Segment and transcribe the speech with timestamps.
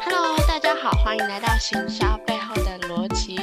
[0.00, 3.38] Hello，大家好，欢迎来到行销背后的逻辑。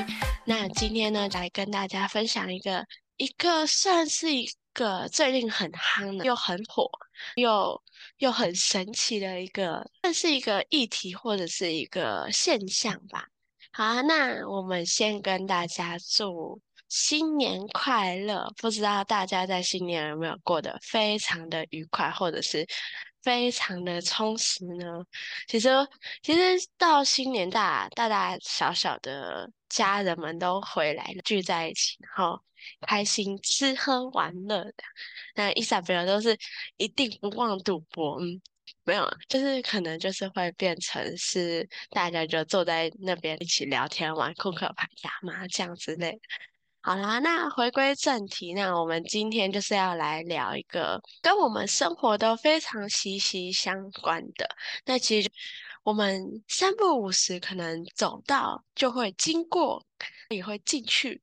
[0.46, 2.84] 那今天呢，来跟大家分享一个
[3.18, 6.89] 一个算是一个最近很夯的，又很火，
[7.36, 7.80] 又
[8.18, 13.28] 又很神奇的一个，算是一个议题或者是一个现象吧。
[13.71, 16.60] 好啊，那我们先跟大家祝
[16.90, 18.52] 新年快乐！
[18.58, 22.66] 不知道大家在新年有没有过得非常的愉快，或者是
[23.21, 25.06] 非常的充实呢？
[25.47, 25.70] 其实，
[26.24, 32.42] 其实到新年大大大小小的家人们都回来，聚在一起，然后
[32.81, 34.83] 开心吃喝玩乐的。
[35.36, 36.38] 那伊莎贝尔都是
[36.78, 38.42] 一定不忘赌博，嗯。
[38.83, 46.19] 没有，就是可能就是会变成是大家就坐在那边一起聊天、玩扑克牌、打麻将之类。
[46.89, 54.50] 好啦，那回归正题，那我们今天就是要来聊一个跟我们生活都非常息息相关的。
[54.86, 55.30] 那其实
[55.83, 59.86] 我们三不五时可能走到就会经过，
[60.30, 61.22] 也会进去。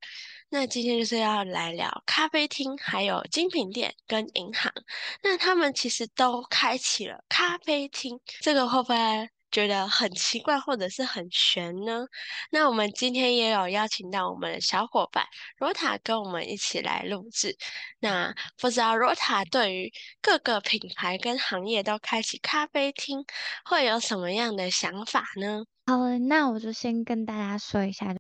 [0.51, 4.73] 那今天就是要来聊咖啡厅，还有精品店跟银行。
[5.21, 12.05] 那他们其实都开启了咖啡厅，这个会不会觉得很奇怪或者是很玄呢？
[12.51, 15.25] 那我们今天也有邀请到我们的小伙伴
[15.57, 17.57] 罗塔跟我们一起来录制。
[17.99, 19.91] 那不知道罗塔对于
[20.21, 23.25] 各个品牌跟行业都开启咖啡厅
[23.65, 25.65] 会有什么样的想法呢？
[25.87, 25.97] 好，
[26.29, 28.15] 那我就先跟大家说一下。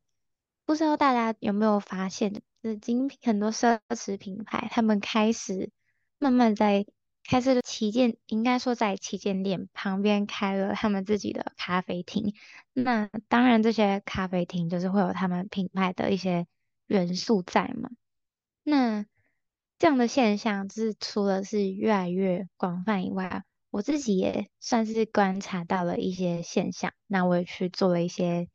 [0.64, 5.70] 不知道大家有没有发现，就是精品很多奢侈品牌，他们开始
[6.18, 6.86] 慢慢在
[7.28, 12.34] 开设旗舰，应该说在旗舰店旁边开了他们自己的咖啡厅。
[12.72, 16.46] 那当然，这些咖啡厅就是会有他们品牌的一些
[16.86, 17.90] 元素在嘛。
[18.62, 19.06] 那
[19.78, 26.92] 这样的现象，就是除了是越来越广泛以外，我自己也算是观察到了一些现象。
[27.06, 28.48] 那我也去做了一些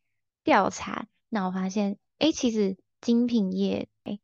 [0.44, 1.08] 调查。
[1.30, 4.20] 那我发现，哎，其实精品业，哎，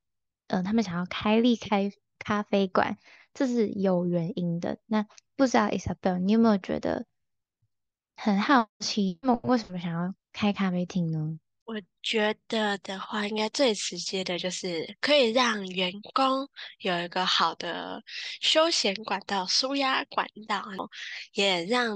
[0.48, 2.98] 嗯、他们想要开立开咖啡馆，
[3.38, 4.80] 这是有原因的。
[4.88, 5.06] 那
[5.36, 7.06] 不知道 Isabel，你有没有觉得
[8.16, 11.38] 很好奇，为什么想要开咖啡厅呢？
[11.66, 16.50] 我觉得的话，应该最直接的就是可以让员工
[16.80, 18.02] 有一个好的
[18.42, 20.64] 休闲管道、舒压管道，
[21.34, 21.96] 也让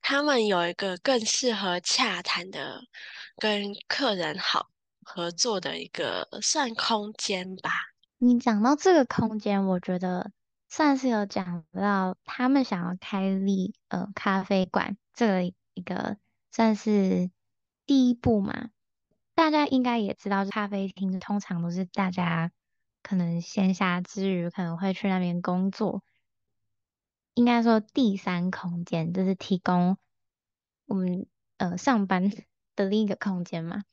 [0.00, 2.80] 他们有一个更适合洽谈的。
[3.38, 4.68] 跟客人好
[5.02, 7.70] 合作的一个算空间吧。
[8.18, 10.32] 你讲到这个空间，我觉得
[10.68, 15.42] 算是有讲到他们想要开立呃咖啡馆这
[15.74, 16.16] 一个
[16.50, 17.30] 算是
[17.84, 18.70] 第一步嘛。
[19.34, 22.52] 大家应该也知道，咖啡厅通常都是大家
[23.02, 26.02] 可能闲暇之余可能会去那边工作。
[27.34, 29.98] 应该说第三空间就是提供
[30.86, 31.26] 我们
[31.58, 32.32] 呃上班
[32.74, 33.84] 的另一个空间嘛，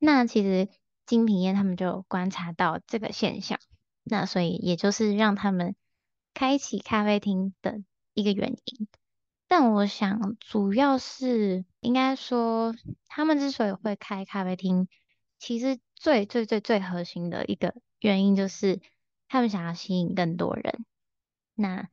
[0.00, 0.68] 那其实
[1.08, 3.58] 精品业他们就观察到这个现象，
[4.04, 5.74] 那所以也就是让他们
[6.34, 7.82] 开启咖啡厅的
[8.12, 8.86] 一个原因。
[9.48, 12.74] 但我想主要是应该说，
[13.06, 14.86] 他们之所以会开咖啡厅，
[15.38, 18.78] 其实最最最最核心的一个原因就是
[19.28, 20.84] 他们想要吸引更多人。
[21.54, 21.88] 那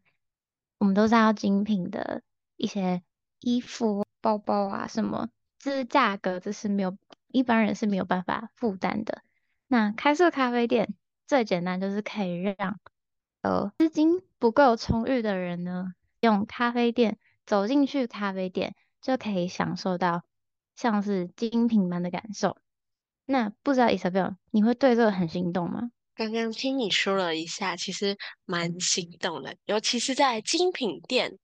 [0.78, 2.22] 我们都知道精品的
[2.58, 3.02] 一些
[3.40, 5.30] 衣服、包包啊什么。
[5.58, 6.96] 这价格这是没有
[7.36, 9.22] 一般人是没有办法负担的。
[9.68, 10.96] 那开设咖啡店
[11.28, 12.80] 最简单就是可以让
[13.42, 20.24] 呃资金不够充裕的人呢，用咖啡店走进去咖啡店就可以享受到
[20.76, 22.58] 像是精品般的感受。
[23.26, 25.92] 那不知道 Isabel 你会对这个很心动吗？
[26.16, 31.38] 刚刚听你说了一下，其实蛮心动的，尤其是在精品店，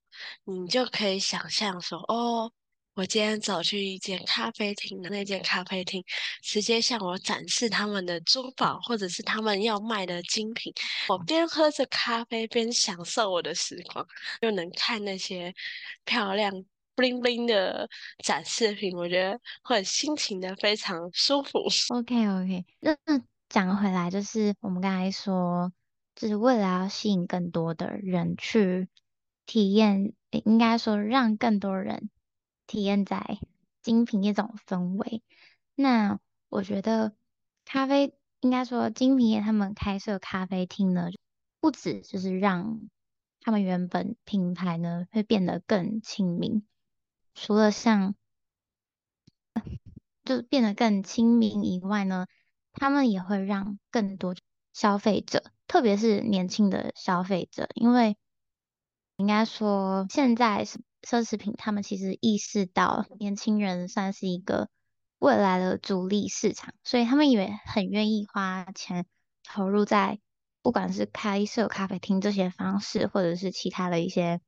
[0.45, 2.53] 你就可以想象说哦。
[3.01, 6.05] 我今天走去一间咖啡厅的那间咖啡厅，
[6.43, 10.71] 直接向我展示他们的珠宝，或者是他们要卖的精品。
[11.09, 14.05] 我边喝着咖啡边享受我的时光，
[14.41, 15.51] 又能看那些
[16.05, 16.53] 漂亮
[16.95, 17.89] bling bling 的
[18.23, 21.57] 展示品，我觉得会心情的非常舒服。
[21.89, 25.73] OK OK，那那讲回来，就是我们刚才说，
[26.15, 28.87] 就是为了要吸引更多的人去
[29.47, 32.11] 体验，应该说让更多人。
[32.71, 33.37] 体验在
[33.81, 35.21] 精品业这种氛围，
[35.75, 37.13] 那我觉得
[37.65, 41.09] 咖啡应该说精品业他们开设咖啡厅呢，
[41.59, 42.79] 不止就是让
[43.41, 46.65] 他们原本品牌呢会变得更亲民，
[47.35, 48.15] 除了像
[50.23, 52.25] 就变得更亲民以外呢，
[52.71, 54.33] 他们也会让更多
[54.71, 58.15] 消费者特别是年轻的消费者，因为
[59.17, 64.69] 应该说现在是奢侈品他们其实意识到年轻人算是一个
[65.19, 69.05] 未来的主力市场，所以他们也很愿意花钱
[69.43, 70.19] 投入在
[70.61, 74.41] 不管是开设咖啡厅这些方式，或者是其他的一些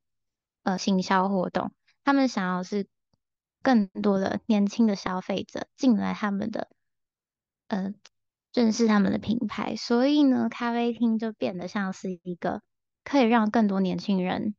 [0.63, 1.71] 呃行销活动，
[2.03, 2.87] 他们想要是
[3.61, 6.69] 更多的年轻的消费者进来他们的
[7.67, 7.93] 呃。
[8.55, 12.61] 认识他们的品牌，所以呢，咖啡厅就变得像是一个
[13.03, 14.53] 可以让更多年轻人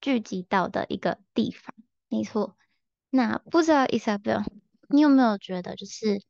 [0.00, 1.74] 聚集到的一个地方。
[2.08, 2.56] 没错，
[3.10, 4.44] 那不知道 Isabel，
[4.88, 6.22] 你有没有觉得，就是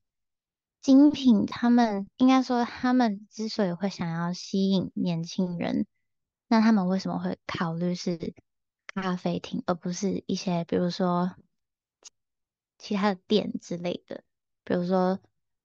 [0.81, 5.87] 精品他们应该说，他们之所以会想要吸引年轻人，
[6.49, 8.35] 那他们为什么会考虑是
[8.87, 11.35] 咖啡厅，而不是一些比如说
[12.79, 14.25] 其他的店之类的，
[14.65, 15.19] 比如说。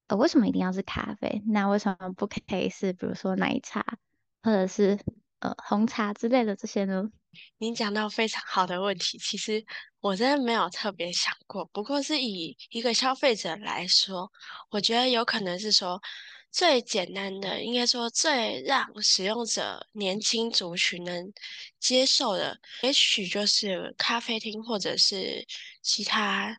[0.08, 1.42] 呃，为什么一定要是咖啡？
[1.48, 3.98] 那为什么不可以是比如说奶茶，
[4.44, 5.00] 或者是
[5.40, 7.10] 呃红茶之类的这些呢？
[7.58, 9.64] 您讲到非常好的问题，其实
[10.02, 11.66] 我真的没有特别想过。
[11.66, 14.32] 不过是以一个消费者来说，
[14.70, 16.02] 我觉得有可能是说
[16.52, 21.32] 最简单的，应该说最让使用者年轻族群能
[21.80, 25.46] 接受的，也许就是咖啡厅或者是
[25.82, 26.58] 其他。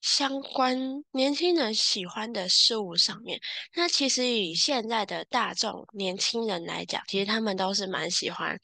[0.00, 0.78] 相关
[1.10, 3.38] 年轻人喜欢的事物上面，
[3.74, 8.56] 那其实以现在的大众年轻人来讲，其实他们都是蛮喜欢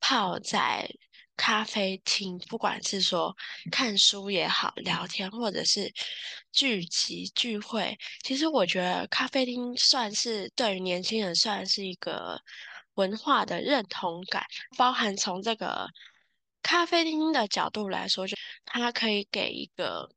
[0.00, 0.88] 泡在
[1.36, 3.36] 咖啡厅，不管是说
[3.70, 5.92] 看书也好，聊天或者是
[6.52, 7.96] 聚集聚会。
[8.22, 12.40] 其实我觉得咖啡厅算是对于年轻人算是一个
[12.94, 14.44] 文化的认同感，
[14.76, 15.88] 包含从这个
[16.62, 20.10] 咖啡厅的角度来说，就它可以给一个。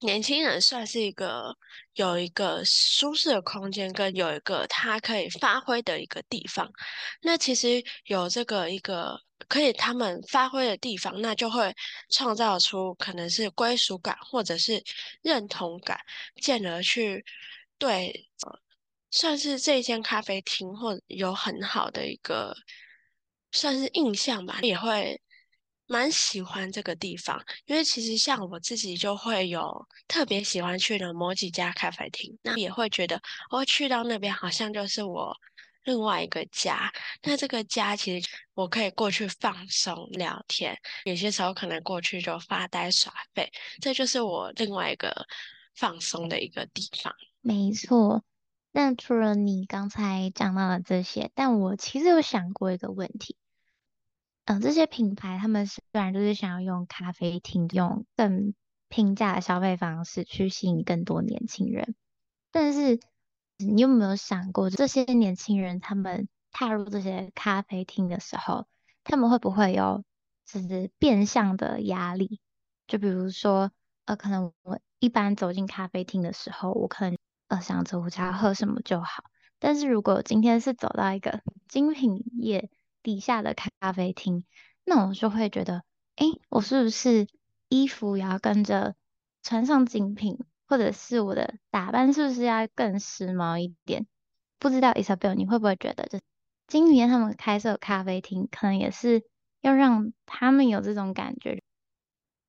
[0.00, 1.56] 年轻人算是一个
[1.94, 6.70] 有一个舒适的空间，跟有一个他可以发挥的一个地方。
[7.22, 11.74] 那其实有这个一个可以他们发挥的地方，那就会
[12.10, 14.82] 创造出可能是归属感或者是
[15.22, 15.98] 认同感，
[16.40, 17.24] 进而去
[17.76, 18.28] 对，
[19.10, 22.54] 算是这间咖啡厅或有很好的一个
[23.50, 25.20] 算是印象吧，也会。
[25.88, 33.20] 蛮喜欢这个地方，因为其实像我自己就会有特别喜欢去的某几家咖啡厅，那也会觉得
[33.50, 35.34] 我去到那边好像就是我
[35.84, 36.92] 另外一个家。
[37.22, 43.50] 那这个家其实我可以过去放松聊天，有些时候可能过去就发呆耍废，
[43.80, 45.26] 这就是我另外一个
[45.74, 47.14] 放松的一个地方。
[47.40, 48.22] 没错，
[48.72, 53.36] 那除了你刚才讲到的这些，但我其实有想过一个问题。
[54.48, 58.54] 嗯，这些品牌他们虽然就是想要用咖啡厅，用更
[58.88, 61.94] 平价的消费方式去吸引更多年轻人，
[62.50, 62.98] 但是
[63.58, 68.66] 你有没有想过，这些年轻人他们踏入这些咖啡厅的时候，
[69.04, 70.02] 他们会不会有
[70.46, 72.40] 就是变相的压力？
[72.86, 73.70] 就比如说，
[74.06, 77.18] 呃，可能我一般走进咖啡厅的时候，我可能
[77.48, 79.24] 呃想着我想要喝什么就好，
[79.58, 82.70] 但是如果今天是走到一个精品业。
[83.08, 84.44] 底下的咖咖啡厅，
[84.84, 85.82] 那我就会觉得，
[86.16, 87.26] 哎，我是不是
[87.70, 88.94] 衣服也要跟着
[89.42, 94.06] 穿上精品，或者是我的打扮是不是要更时髦一点？
[94.58, 96.20] 不知道 Isabel，你会不会觉得，就
[96.66, 99.24] 今年他们开设咖啡厅，可能也是
[99.62, 101.62] 要让他们有这种感觉。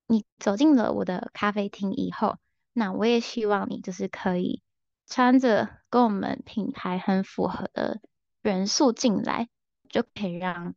[0.08, 2.36] 你走进了我的咖啡厅以后，
[2.74, 4.60] 那我也希望你就是可以
[5.06, 8.02] 穿着跟我们品牌很符合的
[8.42, 9.48] 元素进来。
[9.90, 10.74] 就可以让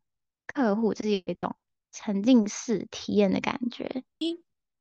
[0.48, 1.56] 客户就是一种
[1.92, 4.04] 沉浸式体验的感觉。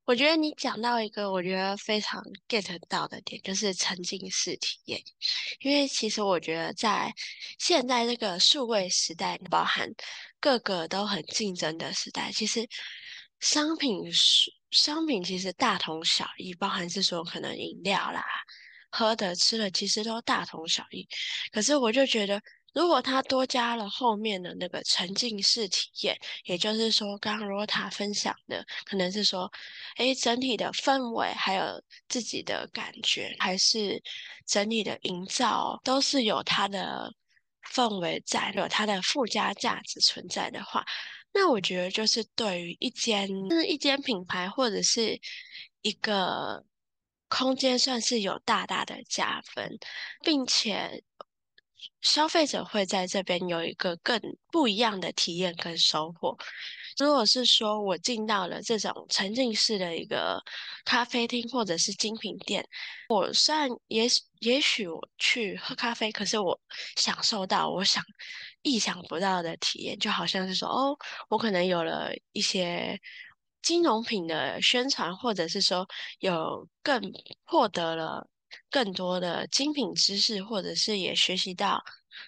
[0.05, 5.01] 我觉得你讲到一个我觉得非常 get 到的点，就是沉浸式体验。
[5.61, 7.15] 因为其实我觉得在
[7.59, 9.89] 现在这个数位时代，包含
[10.41, 12.67] 各个都很竞争的时代，其实
[13.39, 14.03] 商品
[14.71, 18.25] 商品其实大同小异，包含是说可能饮料啦、
[18.91, 21.07] 喝的、吃的，其实都大同小异。
[21.53, 22.43] 可是我就觉得。
[22.75, 29.51] 如果他多加了后面的那个沉浸式体验，也就是说，刚刚 Rota 分享的，可能是说，
[29.99, 34.03] 诶，整体的氛围，还有自己的感觉，还是
[34.47, 37.13] 整体的营造，都是有它的
[37.75, 40.83] 氛围在，有它的附加价值存在的话，
[41.35, 45.21] 那我觉得就是对于一间，就是一间品牌或者是
[45.83, 46.65] 一个
[47.29, 49.79] 空间，算是有大大的加分，
[50.25, 51.05] 并且。
[52.01, 54.21] 消费者会在这边有一个更
[54.51, 56.37] 不一样的体验跟收获。
[56.99, 60.43] 如果是说我进到了这种沉浸式的一个
[60.85, 62.67] 咖啡厅或者是精品店，
[63.09, 64.07] 我虽然也
[64.41, 66.61] 也许我去喝咖啡，可是我
[66.97, 68.05] 享受到我想
[68.63, 70.97] 意想不到的体验，就好像是说哦，
[71.29, 73.01] 我可能有了一些
[73.63, 75.87] 金融品的宣传，或者是说
[76.19, 77.01] 有更
[77.45, 78.29] 获得了
[78.71, 81.83] 更多的精品知识，或者是也学习到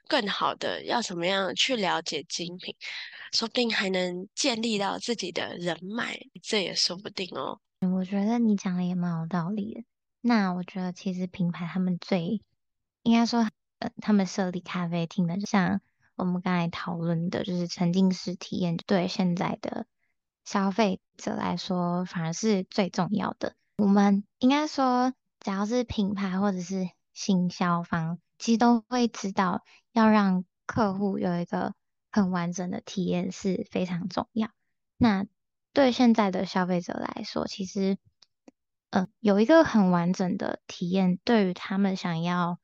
[0.08, 2.74] 更好的要怎么样去了解精品。
[3.32, 7.60] 说不定还能建立到自己的人脉，这也说不定哦。
[7.92, 9.84] 我觉得你讲的也蛮有道理的。
[10.20, 12.40] 那我觉得其实品牌他们最
[13.02, 13.48] 应该说，
[13.80, 15.80] 呃，他们设立咖啡厅的，像
[16.14, 19.86] 我们刚才讨论的，就是沉浸式体验，对现在的
[20.44, 23.56] 消费者来说反而是最重要的。
[23.76, 25.12] 我们应该说，
[25.44, 31.72] 只要是品牌或者是行销方，其实都会知道要让客户有一个。
[32.16, 34.48] 很完整的体验是非常重要。
[34.96, 35.26] 那
[35.72, 37.98] 对现在的消费者来说，其实，
[38.90, 42.60] 呃，有一个很完整的体验，对于他们想要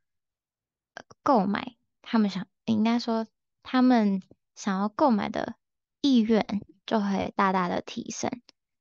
[1.24, 3.26] 购买，他们想应该说，
[3.64, 4.22] 他们
[4.54, 5.56] 想要购买的
[6.00, 8.30] 意愿就会大大的提升。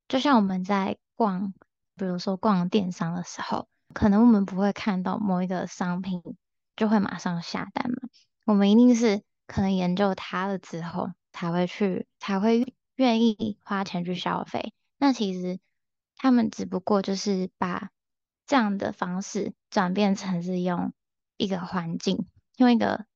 [0.07, 1.55] 就像我们在逛，
[1.95, 6.21] 比如说逛电商的时候，可能我们不会看到某一个商品
[6.75, 7.97] 就会马上下单嘛，
[8.45, 9.21] 我们一定是。
[9.51, 14.75] 可能研究它了之后，才会去，才会愿意花钱去消费。
[14.99, 15.59] 那其实
[16.15, 17.89] 他们只不过就是把
[18.45, 20.93] 这样的方式转变成是用
[21.35, 22.27] 一个环境，
[22.57, 23.07] 用一个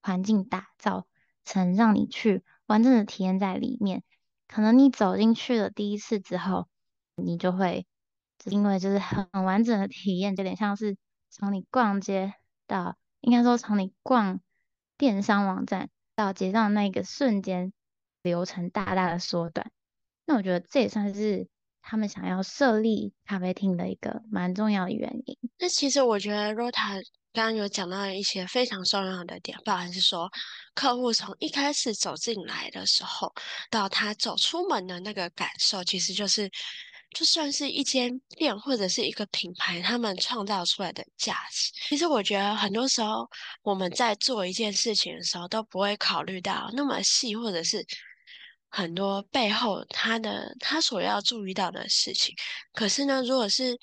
[0.00, 1.08] 环境打造
[1.44, 4.04] 成让你去完整的体验在里面。
[4.46, 6.68] 可能你走进去了第一次之后，
[7.16, 7.84] 你就会
[8.44, 10.96] 因为就是很完整的体验，有点像是
[11.28, 12.32] 从你逛街
[12.66, 14.40] 到，应该说从你逛。
[14.98, 17.72] 电商网站到结账那个瞬间，
[18.20, 19.70] 流程大大的缩短。
[20.26, 21.48] 那我觉得这也算是
[21.80, 25.38] 他们想要设立咖啡厅的一个蛮重要的原因。
[25.58, 30.30] 那其实我觉得 Rota 刚刚有讲到一些非常重要的点，包含是说
[30.74, 33.32] 客户从一开始走进来的时候，
[33.70, 36.50] 到他走出门的那个感受，其实就是。
[37.10, 43.28] 就算是一间店或者是一个品牌，他们创造出来的价值，其实我觉得很多时候
[43.62, 47.84] 我们在做一件事情的时候都不会考虑到那么细，或者是
[48.68, 52.34] 很多背后他的他所要注意到的事情。
[52.72, 53.76] 可是呢，如果是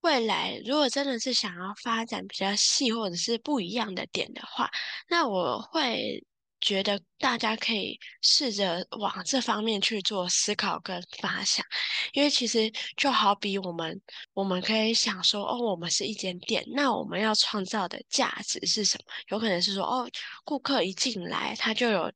[0.00, 4.70] 未来，如果真的是想要发展比较细或者是不一样的点的话，
[5.08, 6.24] 那我会。
[6.60, 11.64] 觉得大家可以试着往这方面去做思考跟发想，
[12.12, 14.00] 因为其实就好比我们，
[14.34, 19.04] 我们可以想说，哦，我们是一间店，那我们要创造的价值是什么？
[19.28, 20.08] 有可能是说，哦，
[20.44, 22.12] 顾客一进来，他就有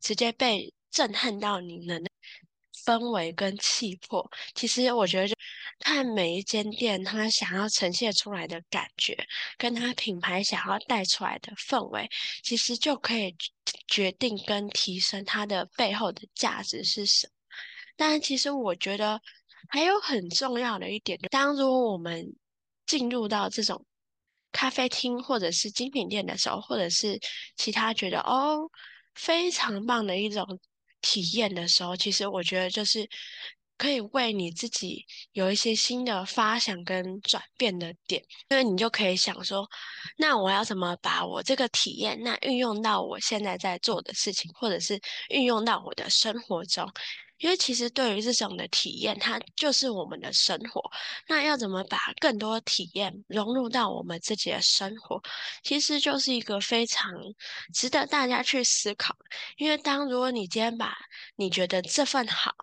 [0.00, 2.00] 直接被震撼到你的
[2.84, 4.28] 氛围跟气魄。
[4.54, 5.35] 其实我觉得。
[5.78, 9.16] 看每一间店，他想要呈现出来的感觉，
[9.58, 12.08] 跟他品牌想要带出来的氛围，
[12.42, 13.36] 其实就可以
[13.86, 17.32] 决定跟提升它的背后的价值是什么。
[17.94, 19.20] 但其实我觉得
[19.68, 22.34] 还有很重要的一点，当如果我们
[22.86, 23.84] 进入到这种
[24.52, 27.20] 咖啡厅或者是精品店的时候，或者是
[27.56, 28.68] 其他觉得哦
[29.14, 30.58] 非常棒的一种
[31.02, 33.08] 体验的时候，其实我觉得就是。
[33.78, 39.68] 可以为你自己有一些新的发想跟转变的点，因为你就可以想说，
[40.16, 46.90] 那我要怎么把我这个体验，那运用到我现在在做的事情，或者是运用到我的生活中？
[47.38, 50.80] 因为其实对于这种的体验，它就是我们的生活。
[51.28, 55.20] 那要怎么把更多体验融入到我们自己的生活，
[55.62, 57.12] 其实就是一个非常
[57.74, 59.14] 值得大家去思考。
[59.58, 60.96] 因为当如果你今天把
[61.36, 62.54] 你觉得这份好，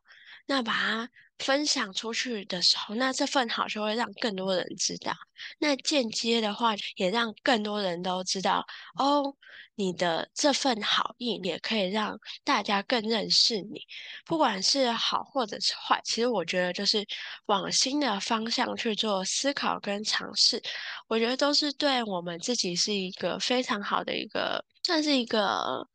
[0.45, 1.09] 那把它
[1.39, 5.13] 分享出去的时候，那这份好就会让更多人知道。
[5.59, 8.65] 那间接的话，也让更多人都知道
[8.97, 9.35] 哦，
[9.75, 13.81] 你的这份好意也可以让大家更认识你。
[14.25, 17.05] 不管是好或者是坏，其实我觉得就是
[17.47, 20.61] 往新的方向去做思考跟尝试，
[21.07, 25.87] 我觉得都是对我们自己是一个非常好的一个，算是一个。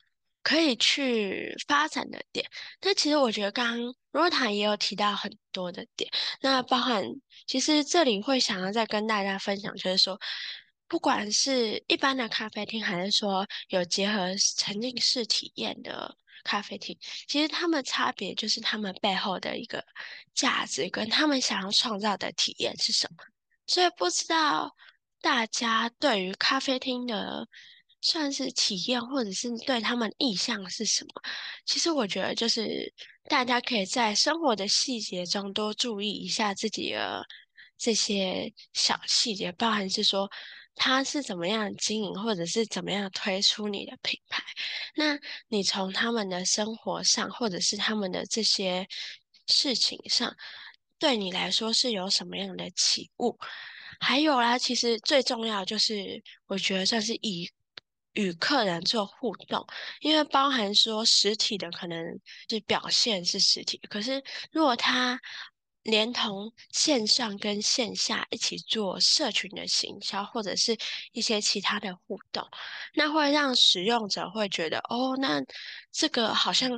[0.49, 2.49] 可以去发展的点，
[2.81, 3.78] 但其实我觉得刚
[4.11, 7.05] 刚 Rota 也有提到很多的点，那包含
[7.47, 10.19] 其实这里会想要再跟大家分享，就是说，
[10.87, 19.85] 不管是一般的咖啡厅，还是说有结合沉浸式体验的咖啡厅，其实他们差别就是他们背后的一个
[20.33, 23.19] 价值跟他们想要创造的体验是什么。
[23.67, 24.75] 所以不知道
[25.21, 27.47] 大家对于咖啡厅的。
[28.00, 31.11] 算是体验，或者是对他们印象是什么？
[31.67, 32.93] 其实我觉得就是
[33.28, 37.26] 大家可以在生活的细节中多注意一下自己的
[37.76, 40.31] 这些小细节，包含是说
[40.76, 44.45] 他是怎么样经营，或者是怎么样推出你的品牌。
[44.95, 48.87] 那你从他们的生活上，或者是他们的这些
[49.49, 50.33] 事情上，
[51.00, 53.37] 对你来说是有什么样的启悟？
[53.99, 57.50] 还有啦，其实最重要就是我觉得算是以。
[58.18, 59.64] 与客人做互动，
[60.00, 62.04] 因为包含说实体的可能
[62.48, 64.20] 是表现是实体，可是
[64.50, 65.20] 如果他
[65.84, 70.76] 连同线上跟线下一起做社群的行销，或者是
[71.12, 72.44] 一些其他的互动，
[72.94, 75.40] 那会让使用者会觉得哦，那
[75.92, 76.68] 这个好像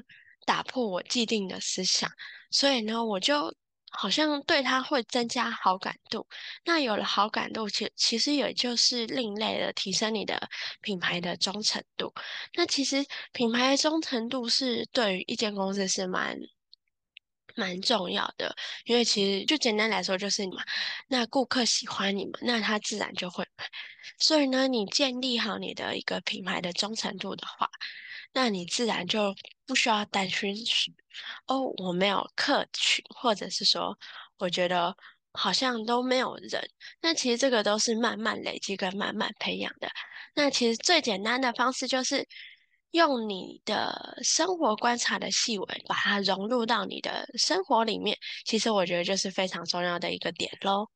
[0.45, 2.11] 打破我既定的思想，
[2.51, 3.55] 所以呢，我就。
[3.91, 6.27] 好像对他会增加好感度，
[6.65, 10.49] 那有了好感度，其其实也就是另类的提升你的
[10.81, 12.13] 品牌的忠诚度。
[12.55, 16.39] 那其实品牌的忠诚度是对于一间公司是蛮
[17.57, 18.55] 蛮重要的，
[18.85, 20.63] 因为其实就简单来说就是你嘛，
[21.09, 23.65] 那顾客喜欢你们，那他自然就会买。
[24.19, 27.69] 所以呢，你建立好你的一个品牌的忠诚度的话，
[28.33, 29.35] 那你自然就
[29.67, 30.55] 不需要担心
[31.47, 33.99] 哦，我没有客群，或者是说，
[34.39, 34.97] 我觉得
[35.33, 36.71] 好像都没有人。
[37.01, 39.89] 那其实这个都是慢慢累积跟慢慢培养的。
[40.35, 42.27] 那其实最简单的方式就是。
[42.93, 50.87] 用你的生活观察的细微，把它融入到你的生活里面，其实我觉得就是非常重要的一个点喽。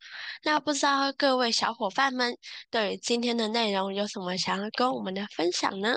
[0.43, 2.37] 那不知道各位小伙伴们
[2.71, 5.95] 对于今天的内容有什么想要跟我们的分享呢？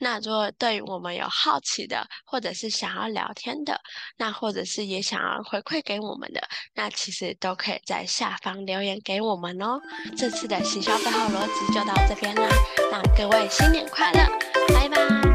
[0.00, 3.80] 那如果对于我们有好奇的，或者是想要聊天的，
[4.16, 6.40] 那或者是也想要回馈给我们的，
[6.74, 9.78] 那其实都可以在下方留言给我们哦。
[10.16, 12.48] 这次的行销背后逻辑就到这边啦，
[12.90, 14.26] 那各位新年快乐，
[14.74, 15.27] 拜拜。